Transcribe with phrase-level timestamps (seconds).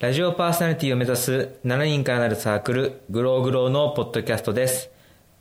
[0.00, 4.90] ラジオパーソナリティを目指す7人からなるサークル、グローグローのポッドキャストです。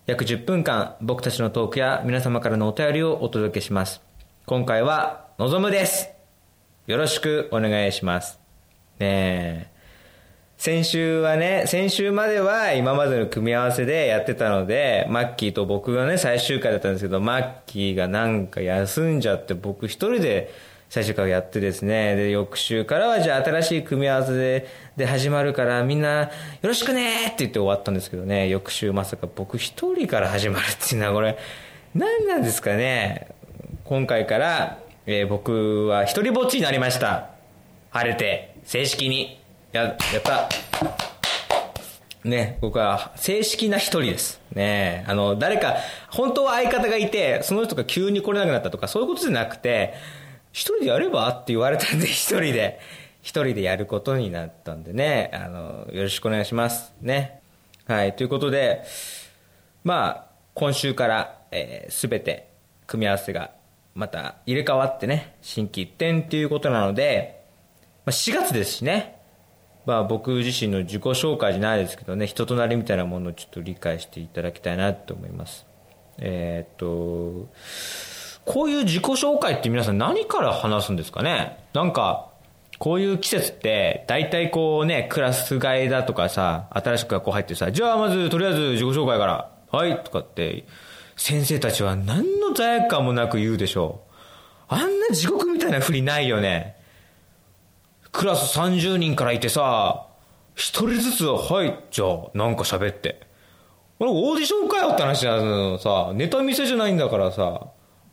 [0.07, 4.01] 約10分間、僕たちのトークや皆様からのお便りをお届けします。
[4.48, 6.09] 今回は、のぞむです。
[6.88, 8.39] よろしくお願いします。
[8.98, 9.78] ねえ。
[10.58, 20.52] 先週はね、先週までは今までの組み合わせでやってたので、マッキーと僕がね、最終回だったんですけど、マッキーがなんか休んじゃって、僕一人で
[20.90, 26.30] 最終回をやってですね、で、翌週からはじゃあ新しい組み合わせでで始まるからみんなよ
[26.64, 31.38] ろしくねって言って終わったんですけどね、翌週まさか僕一人から始まるっていうのはこれ、
[31.94, 33.28] 何なんですかね。
[33.84, 37.30] 今回から、えー、僕は一人ぼっちになりました。
[37.90, 39.40] 晴れて、正式に。
[39.72, 40.50] や、やった。
[42.23, 44.42] ね、僕は正式な一人です。
[44.54, 45.76] ねあの、誰か、
[46.09, 49.94] 本当は相方がいて、その人が急に来れなくなったとか、そういうことじゃなくて、
[50.57, 52.79] 一人でやればって言われたんで、一人で、
[53.21, 56.95] 一人でやることになったんでね、あの、よろしくお願いします。
[56.99, 57.41] ね。
[57.86, 58.81] はい、ということで、
[59.83, 62.49] まあ、今週から、えー、べて
[62.88, 63.52] 組み合わせが
[63.94, 67.44] また入れ替わってね、新規一点っていうことなので、
[68.03, 69.21] まあ、4月ですしね、
[69.86, 75.67] まあ僕自身の自己紹介じゃないですけどね、人となりみたいなものをちょっと理解していただきたいなと思います。
[76.17, 77.47] えー、っと、
[78.48, 81.59] こういう自己紹介って皆さん何から話すんですかね？
[81.73, 82.30] なんか、
[82.80, 90.66] こういう季節って、大体こうね、クラス替えだとかさ、新しく学校入ってさ、じゃあまずとりあえず自己紹介から、はいとかって、
[91.16, 94.02] 先生たちは何の罪悪感もなく言うでしょ
[94.70, 94.73] う。
[94.76, 96.78] あんな地獄みたいなふりないよね。
[98.11, 100.08] クラス30人からいてさ、
[100.56, 103.22] 一人ずつ、はい、じゃあ、なんか喋って。
[104.00, 107.67] 俺、オーディションかよって話なのさ、ネタ見せじゃないんだからさ、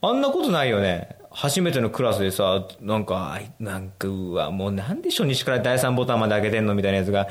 [0.08, 1.16] あんなことないよね。
[1.30, 7.26] 初めてのクラスでさ、なんか、なんか、うわ、もうなんで初日から第3ボタンまで開けてんのみたいなやつが、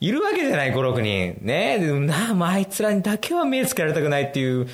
[0.00, 1.36] いるわけじゃない、5、6人。
[1.42, 4.66] ねでもな、もうあいつらにだけは目つけられたくないっていう、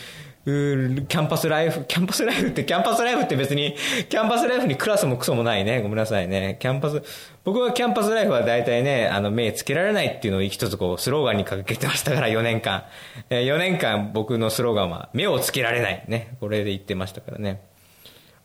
[0.48, 3.76] キャンパスライフ、キャンパスライフって、キャンパスライフって別に、
[4.08, 5.82] キャンパスライフにクラスもクソもないね。
[5.82, 6.56] ごめんなさいね。
[6.58, 7.02] キャンパス、
[7.44, 12.84] 僕はキャンパスライフは大体ね、あの、目つけられないっていうのを一つこう、スローガンに掲げてましたから、4年間。
[13.28, 16.02] え、4年間僕のスローガンは、目をつけられない。
[16.08, 16.36] ね。
[16.40, 17.60] これで言ってましたからね。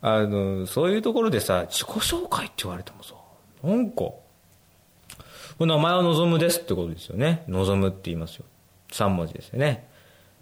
[0.02, 3.14] あの、そういうところでさ、自己紹介って言われてもさ、
[3.64, 4.10] なんか、
[5.58, 7.46] 名前は望むですってことですよね。
[7.48, 8.46] 望むって言いますよ。
[8.92, 9.93] 3文字ですよね。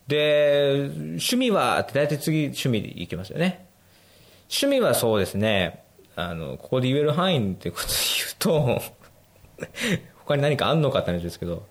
[0.08, 3.66] で、趣味は大体次趣味でいきますよね。
[4.50, 5.84] 趣味はそうですね、
[6.16, 8.82] あの、ここで言える範囲ってことで言うと
[10.26, 11.66] 他に何かあんのかって話ですけど、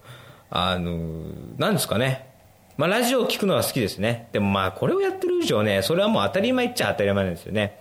[0.51, 1.25] あの、
[1.59, 2.29] 何ですかね。
[2.77, 4.29] まあ、ラジオを聞くのは好きですね。
[4.33, 7.79] でもまあ、これをやってる以上ね、それはもう当たり前っちゃ当たり前なんですよね。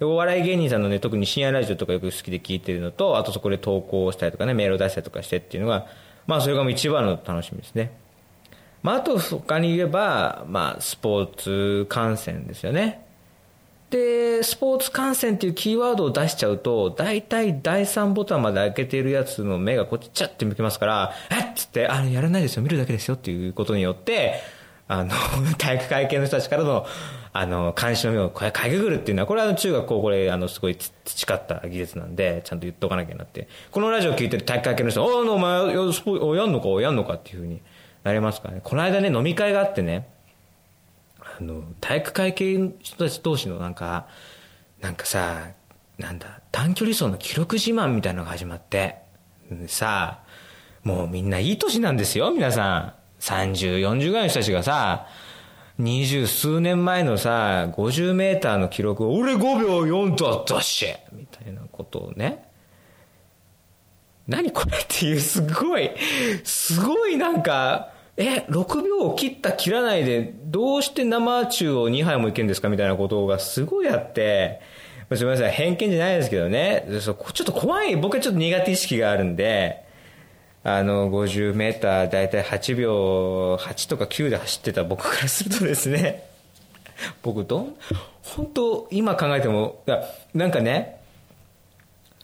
[0.00, 5.86] お笑い芸人さんのね、特に深夜ラジオとかよく好きで聞いてるのと、あとそこで投稿したりとかね、メールを出したりとかしてっていうのが、
[6.26, 7.92] まあ、それが一番の楽しみですね。
[8.82, 13.06] まあ、あと他に言えば、まあ、スポーツ観戦ですよね。
[13.90, 24.40] で、スポーツ観戦っていうキーワードを出しちゃうと、大体第3ボタンまで開けているやつの目がこっちちゃって向きますから、えっつって、あの、やらないですよ、見るだけですよっていうことによって、
[24.86, 25.10] あの、
[25.58, 26.86] 体育会系の人たちからの、
[27.32, 33.48] あの、監視の目をこれかいくぐるっていうのは、これは中学校これ、あの、すごい培った技術なんで、ちゃんと言っとかなきゃなって。
[33.72, 35.74] このラジオ聞いてる体育会系の人、おお前、
[36.36, 37.60] やんのかやんのかっていうふうに
[38.02, 38.60] なりますからね。
[38.62, 40.08] この間ね、飲み会があってね、
[41.20, 44.06] あの、体育会系の人たち同士のなんか、
[44.80, 45.48] なんかさ、
[45.98, 48.96] なんだ、短距離走の記録自慢みたいなのが始まって、
[49.66, 50.26] さあ、
[50.82, 52.94] もうみんないい年なんですよ、皆さん。
[53.20, 55.06] 30、40ぐらいの人たちがさ、
[55.78, 62.49] 二十数年前のさ、50メーターの記録を、俺5秒4とあったしみたいなことをね。
[64.30, 65.90] 何これっていう、すごい、
[66.44, 74.60] すごいなんか、え、6秒を切った切らないで、どうして生中を2杯もいけるんですかみたいなことがすごいあって、
[75.16, 79.84] すみません、偏見じゃないですけどね、ちょっと怖い、僕はちょっと苦手意識があるんで、
[80.62, 86.24] あの、50メーターだいたい8秒8とか9で走ってた僕からするとですね、
[87.22, 87.76] 僕どん、
[88.22, 89.82] 本当今考えても、
[90.34, 91.00] なんかね、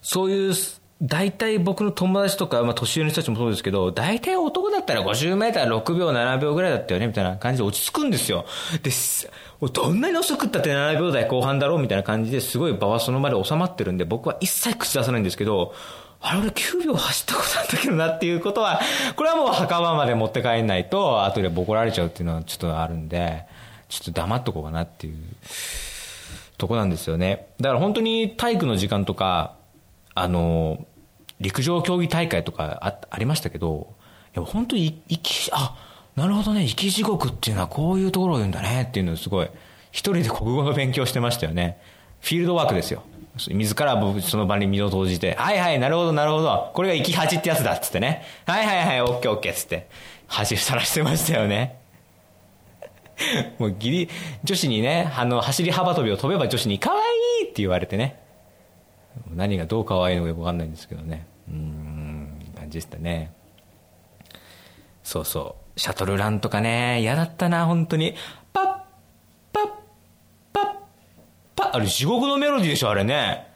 [0.01, 0.53] そういう
[1.01, 8.45] 大体僕の友達とか、まあ、年上の人たちもそうですけど、大体男だったら50メーター6秒、7秒ぐらいだったよね、みたいな感じで落ち着くんですよ。
[8.81, 8.89] で、
[9.69, 15.75] どんなに遅くったって7秒台後半だろう、みたいな感じですごい場はその場で収まってるんで、僕は一切口出さないんですけど、
[16.19, 18.81] あれ俺9秒走ったことあったけどなっていうことは、
[19.15, 23.43] これはもう墓場まで持って帰んないと、後でボコられちゃうっていうのはちょっとあるんで、
[23.87, 25.15] ちょっと黙っとこうかなっていう
[26.57, 27.49] とこなんですよね。
[27.61, 29.56] だから本当に体育の時間とか、
[30.19, 30.85] あの、
[31.39, 33.93] 陸上競技大会とかあありましたけど、
[34.35, 35.75] いや本当に生き、あ、
[36.15, 39.49] なるほどね、生き地獄っていうのはこういうところを言うんだねっていうのをすごい、
[39.91, 41.79] 一人で国語の勉強してましたよね。
[42.21, 43.03] フィールドワークですよ。
[43.49, 48.23] 自ら僕その場に身を投じて、はいはい、なるほどなるほど、これが生き恥ってやつだっつってね。
[48.45, 49.87] はいはいはい、オッケーオッケーっつって、
[50.27, 51.77] 恥さらしてましたよね。
[53.59, 54.09] もうギリ、
[54.43, 56.99] 女子にね、あの、走り幅跳びを飛べば女子に可愛
[57.43, 58.19] いって言われてね。
[59.33, 61.27] 何がどう可愛いのかよくわかんないんですけどね。
[61.49, 63.33] うん、感じでしたね。
[65.03, 65.79] そうそう。
[65.79, 68.15] シャトルランとかね、嫌だったな、本当に。
[68.51, 68.65] パッ、
[69.53, 69.67] パッ、
[70.51, 70.65] パッ、
[71.55, 71.75] パッ。
[71.75, 73.47] あれ地獄のメロディーでしょ、あれね。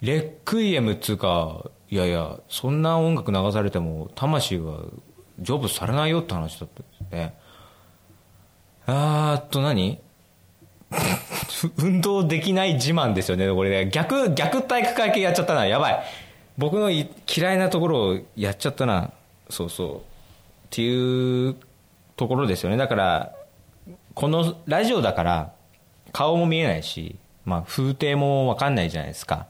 [0.00, 4.78] レックイエムっつうか、いやいや、そんな音楽流されても、魂が
[5.38, 7.38] 成仏されないよって話だったんですね。
[8.86, 10.00] あーっと何？
[11.78, 13.90] 運動できない自慢ですよね、これね。
[13.90, 15.66] 逆、逆体育会系やっちゃったな。
[15.66, 16.02] やばい。
[16.58, 19.10] 僕の嫌いなところをやっちゃったな。
[19.50, 19.96] そうそう。
[19.96, 20.00] っ
[20.70, 21.56] ていう
[22.16, 22.76] ところですよね。
[22.76, 23.32] だから、
[24.14, 25.52] このラジオだから、
[26.12, 29.46] 顔も見えないし、まあ、風景もわかんないじゃないですか。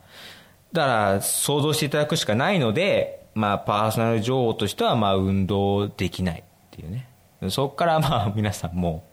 [0.72, 7.08] だから、想像していただくしかないので、まあ、パーソナル女王としては、まあ、運動できないっていうね。
[7.48, 9.04] そこからまあ、皆さんも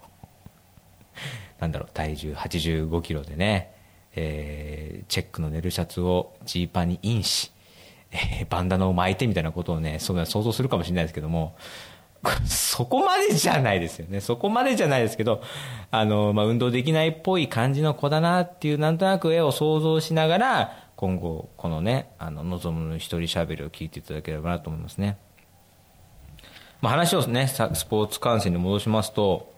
[1.63, 3.73] なんだろう、体重85キロでね、
[4.15, 7.51] えー、チェックの寝るシャツをジーパンにインし、
[8.11, 11.55] えー、バンダナを巻いてみたいなことをね、そ想像するかもしれないですけども、
[12.45, 14.19] そこまでじゃないですよね。
[14.19, 15.41] そこまでじゃないですけど、
[15.89, 25.17] あの、まあ、運動できないっぽい感じの子だなっていう、なんとなく絵を想像しながら、今後、このね、あの、望むの一人喋りを聞いていただければなと思いますね。
[26.81, 29.52] まあ、話をね、スポーツ観戦に戻しますと、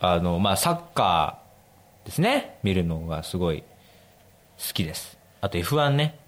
[0.00, 2.58] あの、まあ、サッカーですね。
[2.62, 3.62] 見るのがすごい
[4.58, 5.18] 好きです。
[5.40, 6.18] あと F1 ね。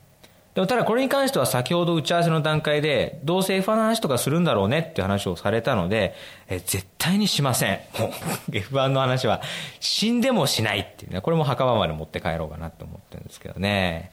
[0.55, 6.15] でもただこれに関しては先ほど打ち合わせの段階で、どうせ F1 の話とかするんだろうねって話をされたので、
[6.49, 7.81] え絶対にしません。
[8.53, 9.41] F1 の話は
[9.81, 14.11] 死んでもしないっていうね、これも墓場まで持って帰ろうかなと思ってるんですけどね。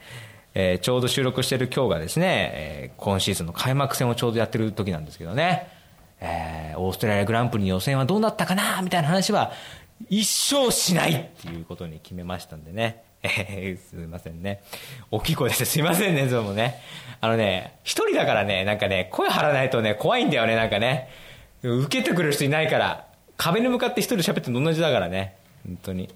[0.54, 5.68] えー、ちょうど収録してる今日がですね、えー、今シーズンの開幕戦をちょうどやってる時なんですけどね。
[6.20, 8.82] えー、オーストラリアグランプリ予選はどうなったかな？
[8.82, 9.52] みたいな話は
[10.08, 13.02] 一生しないっていうことに決めましたんでね。
[13.22, 14.62] えー、すみませんね。
[15.10, 16.80] 大きい声出してすいませんね、それもね。
[17.20, 21.08] あのね、一人だからね、なんかね、声張らないとね、怖いんだよね、なんかね。
[21.62, 23.06] 受けてくれる人いないから。
[23.36, 25.36] 壁に向かって一人喋ってるの同じだからね。
[25.66, 26.08] 本当に。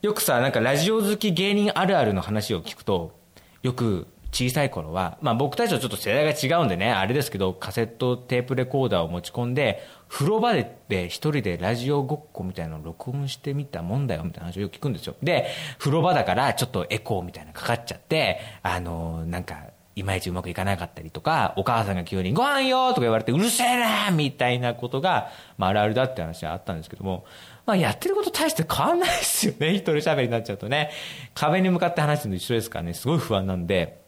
[0.00, 3.18] よくさ、なんかラジオ好き芸人あるあるの話を聞くと、
[3.62, 4.06] よく
[4.36, 15.14] 小さい頃は、まあ僕たちはちょっと世代が違うんでね、あれですけど、カセットテープレコーダーを持ち込んで、風呂場で一人でラジオごっこみたいなのを録音してみたもんだよみたいな話をよく聞くんですよ。
[15.22, 15.46] で、
[15.78, 19.56] 風呂場だからちょっとエコーみたいなかかっちゃって、あのなんか、
[19.94, 27.24] いまいちうまくいかなかったりとか、お母さんが急にご飯よとか言われてうるせえなみたいなことが、まああるあるだって話はあったんですけども、
[27.64, 29.70] まあやってること大して変わんないですよね。
[29.72, 30.90] 一人喋りになっちゃうとね。
[31.32, 34.04] 壁に向かって話すのと一緒ですからね、すごい不安なんで、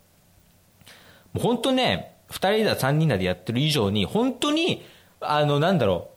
[1.32, 4.84] もう本当ね、二人だ三人だでやってる以上に、本当に、
[5.20, 6.10] あの、なんだろ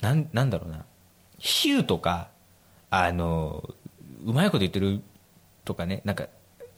[0.00, 0.84] う、なん、なんだろうな、
[1.38, 2.28] 比喩とか、
[2.90, 3.68] あの、
[4.24, 5.00] うまいこと言ってる
[5.64, 6.26] とかね、なんか、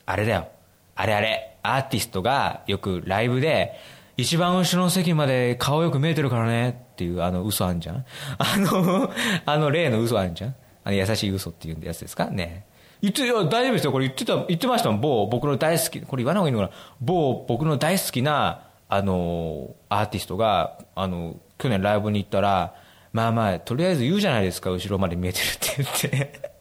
[0.06, 0.49] あれだよ、
[0.96, 3.73] あれあれ、アーティストがよくライブで、
[4.17, 8.05] 一番後ろの席まで顔よく見えてるからねっていうあ の嘘あんじゃん？
[8.39, 9.10] あの、
[9.46, 10.55] あの例の嘘あんじゃん？
[10.84, 12.27] あの優しい嘘っていうやつですか？
[12.27, 12.67] ね。
[13.02, 13.92] 言って、いや、大丈夫ですよ。
[13.92, 15.00] これ言ってた、言ってましたもん。
[15.00, 16.80] 某、僕の大好き、これ言わない方がいいのかな。
[17.00, 22.74] 某、僕の大好きな、あの、アーティストが、あの、去年ライブに行ったら、
[23.12, 26.52] まあまあ、とりあえず言うじゃないですか、後ろまで見えてるって言って。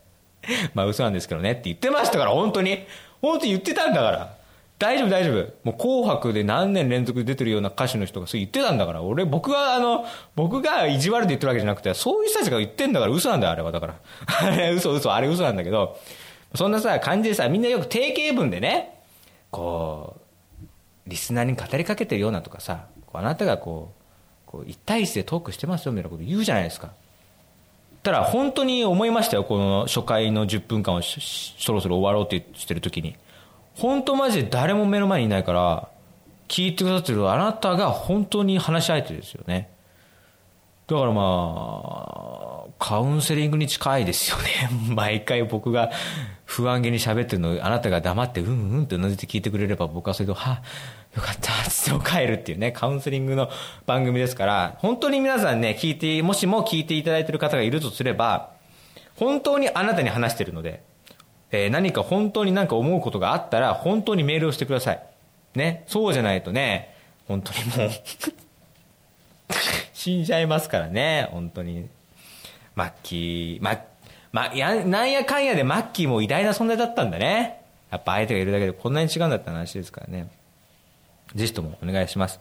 [0.74, 2.86] まあ嘘なんですけどねって言ってましたから、本当に。
[3.22, 4.34] 本当に言ってたんだから。
[4.80, 5.54] 大丈夫大丈夫。
[5.64, 9.04] もう紅白で何年連続出てるような歌手の人がそう言ってたんだから。
[9.04, 10.06] 俺、僕はあの、
[10.36, 13.72] 僕が意地悪で言ってるわけじゃなくて、そういう人たちが言ってんだから嘘なんだよ、あれは。
[13.72, 13.96] だから。
[14.42, 16.00] あれ嘘嘘、あれ嘘なんだけど。
[16.56, 19.02] そんなさ、感じでさ、みんなよく定型文でね、
[19.52, 24.02] こう、リスナーに語りかけてるようなとかさ、あなたがこう、
[24.52, 26.92] こう一対一でトークしてますよみたいなこと言うじゃないですか。
[28.04, 33.16] ただ本当に思いましたよ、この初回の10分間をそろそろ終わろうってしてる時に。
[33.76, 35.88] 本当マジで誰も目の前にいないから、
[36.48, 39.70] 聞いてくださってるあなたが本当に話し相手ですよね。
[40.88, 44.70] だからまあ、カウンセリングに近いですよね。
[44.94, 45.92] 毎回僕が
[46.46, 50.62] 不安げに喋ってるのあなたが黙ってうんうんってうなずいて聞いてくれれば僕はそれで、は
[51.16, 53.50] よかったつって帰るっていうね、カウンセリングの
[53.86, 58.52] 番組ですから、本当に皆さんね、聞いて、もしも聞いていただいてる方がいるとすれば、
[59.16, 60.84] 本当にあなたに話してるので、
[61.52, 65.04] えー、何か本当に何か思うことがあったら、本当にメールをしてください。
[65.56, 66.96] ね、そうじゃないとね、
[67.28, 67.90] 本当にもう
[70.02, 71.88] 死んじゃいますからね、本当に。
[72.74, 73.80] マッキー、ま、
[74.32, 77.62] ま、や、なんやかんやでマッキーも偉大な存在だったんだね。
[77.92, 80.32] やっぱ相手がいるだけでこんなに違うんだった話ですからね。
[81.36, 82.40] ぜひともお願いします。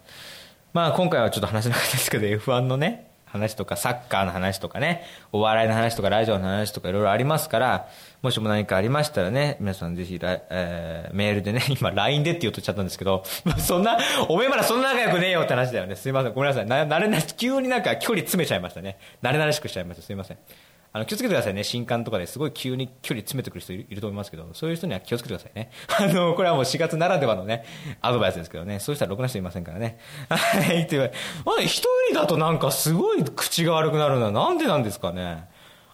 [0.72, 7.88] まあ今回はちょっと話しなかったですけど、F1 のね、話とか、サッカーの話とかね、お笑いの話とか、ラジオの話とかいろいろありますから、
[8.22, 13.22] もしも何かありましたらね、皆さんぜひ、えー、メールでね、 今 LINE でって言うとっちゃったんですけど、
[13.58, 15.96] そんな、おめえまだそんな仲良くねえよって話だよね。
[15.96, 16.32] すいません。
[16.34, 16.66] ごめんなさい。
[16.66, 18.98] な、慣れな、急になんか距離詰めちゃいましたね。
[19.22, 20.02] 慣れ慣れしくしちゃいました。
[20.02, 20.38] すいません。
[20.92, 25.70] あの気をつけてくださいね、新刊とかですごい急に距離詰めてくる人いると思いますけど、そういう人には気をつけてくださいね。
[25.86, 27.64] あの、これはもう4月ならではのね、
[28.00, 29.98] アドバイスですけどね、そうしたらろくな人いませんからね。
[30.28, 31.12] はい、っていう
[31.44, 35.48] まあ、一人だとなんかすごい口が悪くなるのはなんでなんですかね。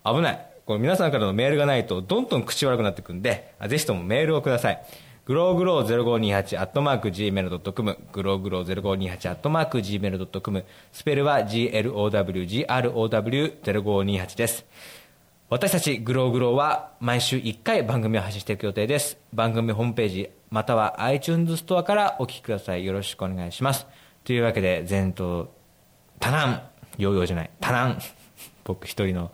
[0.05, 0.47] 危ない。
[0.67, 4.83] これ皆さんからのメールがないと、どんどん口悪くなってくんで、ぜひともメールをください。
[5.27, 14.65] グローグロー0528アットマーク Gmail.com グローグロー0528アットマーク Gmail.com スペルは GLOWGROW0528 です。
[15.49, 19.19] 私たちグローグローは毎週1回番組を配信していく予定です。
[19.33, 22.85] 番組ホームページまたは iTunes ストアからお聞きください。
[22.85, 23.89] よろしくお願いします。
[24.23, 25.51] というわけで前頭
[26.21, 26.63] 多難、
[26.99, 27.99] ヨーヨーじゃない、多難、
[28.65, 29.33] 僕一人の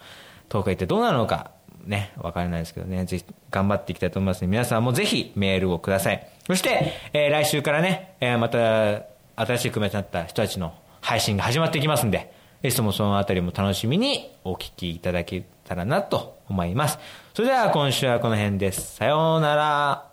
[0.49, 1.53] トークが一体どうなのか
[1.85, 6.27] ね、わからないですけどね、ぜひ頑張っていきたいと思いますので、皆さんもぜひメールをください。
[6.47, 9.05] そして、えー、来週からね、えー、また
[9.37, 16.99] 新しい組み合わせになった人たちの配信が始まっていきますんで、ぜひともそのあたりも楽しみにお聞きいただけたらなと思います。
[17.35, 18.97] それでは今週はこの辺です。
[18.97, 20.12] さようなら。